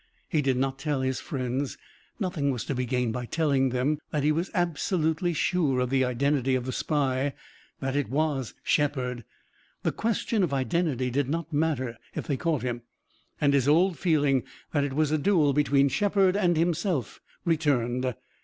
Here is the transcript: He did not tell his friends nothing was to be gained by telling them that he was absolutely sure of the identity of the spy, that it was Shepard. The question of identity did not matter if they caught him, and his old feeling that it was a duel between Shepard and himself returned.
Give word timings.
He 0.27 0.41
did 0.41 0.57
not 0.57 0.79
tell 0.79 1.01
his 1.01 1.19
friends 1.19 1.77
nothing 2.19 2.49
was 2.49 2.65
to 2.65 2.73
be 2.73 2.87
gained 2.87 3.13
by 3.13 3.27
telling 3.27 3.69
them 3.69 3.99
that 4.09 4.23
he 4.23 4.31
was 4.31 4.49
absolutely 4.55 5.31
sure 5.31 5.79
of 5.79 5.91
the 5.91 6.03
identity 6.03 6.55
of 6.55 6.65
the 6.65 6.71
spy, 6.71 7.35
that 7.81 7.95
it 7.95 8.09
was 8.09 8.55
Shepard. 8.63 9.23
The 9.83 9.91
question 9.91 10.41
of 10.41 10.55
identity 10.55 11.11
did 11.11 11.29
not 11.29 11.53
matter 11.53 11.99
if 12.15 12.25
they 12.25 12.35
caught 12.35 12.63
him, 12.63 12.81
and 13.39 13.53
his 13.53 13.67
old 13.67 13.99
feeling 13.99 14.41
that 14.71 14.83
it 14.83 14.93
was 14.93 15.11
a 15.11 15.19
duel 15.19 15.53
between 15.53 15.87
Shepard 15.87 16.35
and 16.35 16.57
himself 16.57 17.21
returned. 17.45 18.15